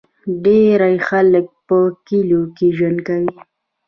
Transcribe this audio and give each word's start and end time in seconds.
ډیری 0.43 0.95
خلک 1.07 1.45
په 1.67 1.77
کلیو 2.05 2.43
کې 2.55 2.67
ژوند 2.77 2.99
کوي. 3.07 3.29